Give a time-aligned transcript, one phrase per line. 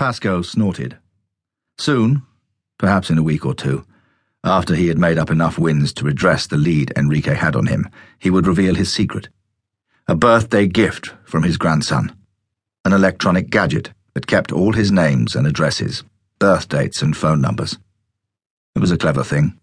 [0.00, 0.96] Pascoe snorted.
[1.76, 2.22] Soon,
[2.78, 3.84] perhaps in a week or two,
[4.42, 7.86] after he had made up enough wins to redress the lead Enrique had on him,
[8.18, 9.28] he would reveal his secret.
[10.08, 12.16] A birthday gift from his grandson.
[12.86, 16.02] An electronic gadget that kept all his names and addresses,
[16.38, 17.76] birth dates and phone numbers.
[18.74, 19.60] It was a clever thing,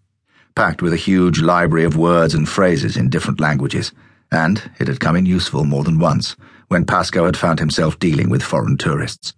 [0.54, 3.90] packed with a huge library of words and phrases in different languages,
[4.30, 6.36] and it had come in useful more than once
[6.68, 9.34] when Pascoe had found himself dealing with foreign tourists.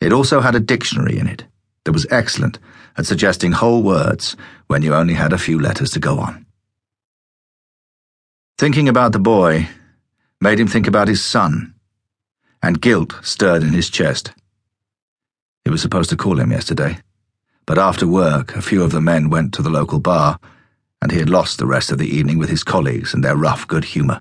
[0.00, 1.44] It also had a dictionary in it
[1.84, 2.58] that was excellent
[2.96, 6.46] at suggesting whole words when you only had a few letters to go on.
[8.58, 9.68] Thinking about the boy
[10.40, 11.74] made him think about his son,
[12.62, 14.32] and guilt stirred in his chest.
[15.64, 16.98] He was supposed to call him yesterday,
[17.66, 20.38] but after work a few of the men went to the local bar,
[21.00, 23.66] and he had lost the rest of the evening with his colleagues and their rough
[23.68, 24.20] good humour.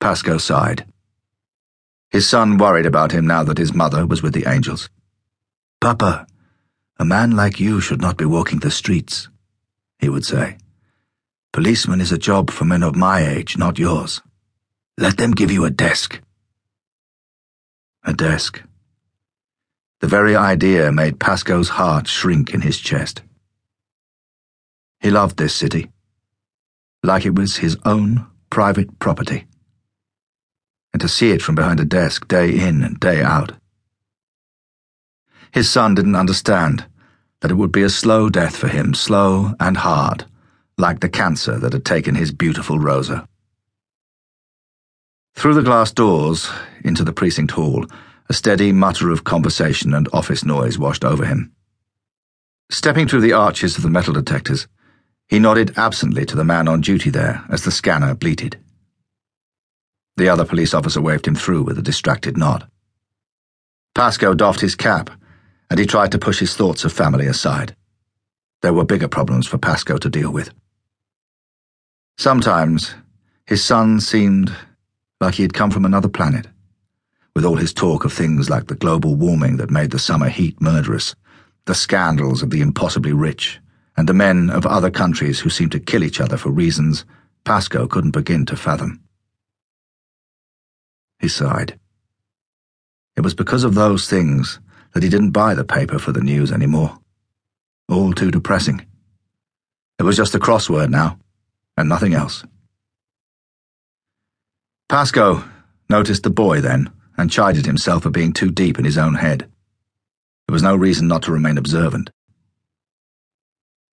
[0.00, 0.86] Pascoe sighed.
[2.10, 4.88] His son worried about him now that his mother was with the angels.
[5.80, 6.26] Papa,
[6.98, 9.28] a man like you should not be walking the streets,
[9.98, 10.56] he would say.
[11.52, 14.22] Policeman is a job for men of my age, not yours.
[14.96, 16.20] Let them give you a desk.
[18.04, 18.62] A desk.
[20.00, 23.22] The very idea made Pasco's heart shrink in his chest.
[25.00, 25.90] He loved this city,
[27.02, 29.46] like it was his own private property
[30.96, 33.52] and to see it from behind a desk day in and day out.
[35.52, 36.86] His son didn't understand
[37.42, 40.24] that it would be a slow death for him, slow and hard,
[40.78, 43.28] like the cancer that had taken his beautiful Rosa.
[45.34, 46.48] Through the glass doors
[46.82, 47.84] into the precinct hall,
[48.30, 51.52] a steady mutter of conversation and office noise washed over him.
[52.70, 54.66] Stepping through the arches of the metal detectors,
[55.28, 58.56] he nodded absently to the man on duty there as the scanner bleated.
[60.16, 62.66] The other police officer waved him through with a distracted nod.
[63.94, 65.10] Pasco doffed his cap,
[65.70, 67.76] and he tried to push his thoughts of family aside.
[68.62, 70.50] There were bigger problems for Pasco to deal with.
[72.18, 72.94] Sometimes,
[73.46, 74.54] his son seemed
[75.20, 76.46] like he had come from another planet,
[77.34, 80.60] with all his talk of things like the global warming that made the summer heat
[80.60, 81.14] murderous,
[81.66, 83.60] the scandals of the impossibly rich,
[83.96, 87.04] and the men of other countries who seemed to kill each other for reasons
[87.44, 89.00] Pasco couldn't begin to fathom.
[91.18, 91.78] He sighed.
[93.16, 94.60] It was because of those things
[94.92, 96.98] that he didn't buy the paper for the news anymore.
[97.88, 98.84] All too depressing.
[99.98, 101.18] It was just a crossword now,
[101.76, 102.44] and nothing else.
[104.88, 105.44] Pasco
[105.88, 109.50] noticed the boy then and chided himself for being too deep in his own head.
[110.46, 112.10] There was no reason not to remain observant.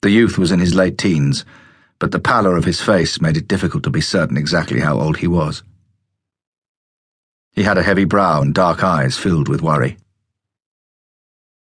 [0.01, 1.45] The youth was in his late teens,
[1.97, 5.17] but the pallor of his face made it difficult to be certain exactly how old
[5.17, 5.63] he was.
[7.53, 9.97] He had a heavy brow and dark eyes filled with worry.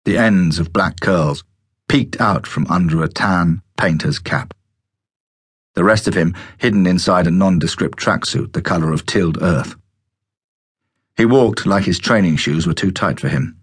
[0.05, 1.43] The ends of black curls
[1.87, 4.53] peeked out from under a tan painter's cap.
[5.73, 9.75] The rest of him hidden inside a nondescript tracksuit the colour of tilled earth.
[11.17, 13.57] He walked like his training shoes were too tight for him,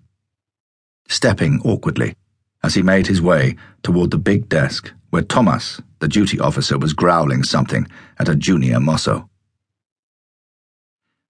[1.09, 2.15] stepping awkwardly
[2.63, 6.93] as he made his way toward the big desk where Thomas, the duty officer, was
[6.93, 7.87] growling something
[8.19, 9.29] at a junior mosso.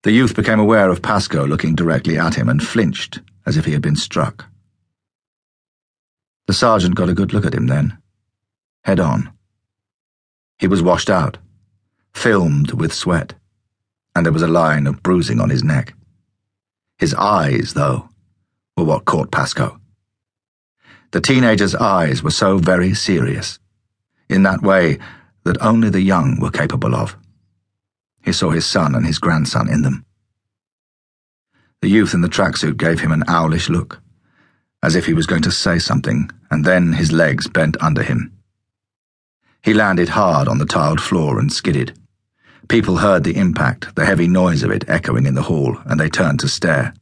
[0.04, 3.72] The youth became aware of Pasco looking directly at him and flinched as if he
[3.72, 4.46] had been struck.
[6.46, 7.98] The sergeant got a good look at him then,
[8.84, 9.32] head on.
[10.58, 11.38] He was washed out,
[12.14, 13.34] filmed with sweat,
[14.14, 15.94] and there was a line of bruising on his neck.
[16.98, 18.08] His eyes, though,
[18.76, 19.80] were what caught Pasco.
[21.10, 23.58] The teenager's eyes were so very serious,
[24.28, 24.98] in that way
[25.44, 27.16] that only the young were capable of.
[28.22, 30.04] He saw his son and his grandson in them.
[31.80, 34.00] The youth in the tracksuit gave him an owlish look,
[34.82, 38.32] as if he was going to say something, and then his legs bent under him.
[39.62, 41.98] He landed hard on the tiled floor and skidded.
[42.68, 46.08] People heard the impact, the heavy noise of it echoing in the hall, and they
[46.08, 46.94] turned to stare.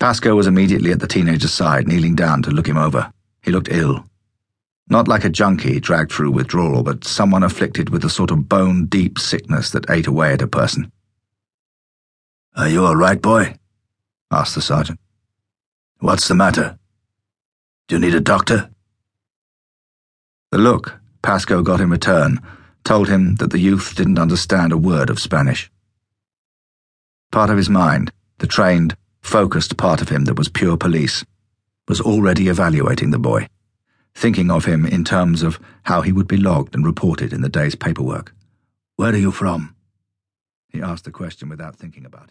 [0.00, 3.12] Pascoe was immediately at the teenager's side, kneeling down to look him over.
[3.42, 4.04] He looked ill.
[4.88, 8.86] Not like a junkie dragged through withdrawal, but someone afflicted with a sort of bone
[8.86, 10.92] deep sickness that ate away at a person.
[12.54, 13.56] Are you all right, boy?
[14.30, 15.00] asked the sergeant.
[16.00, 16.78] What's the matter?
[17.88, 18.70] Do you need a doctor?
[20.50, 22.40] The look Pasco got in return
[22.84, 25.70] told him that the youth didn't understand a word of Spanish.
[27.32, 31.24] Part of his mind, the trained, focused part of him that was pure police,
[31.88, 33.48] was already evaluating the boy
[34.14, 37.48] thinking of him in terms of how he would be logged and reported in the
[37.48, 38.34] day's paperwork.
[38.96, 39.74] Where are you from?
[40.68, 42.30] He asked the question without thinking about it.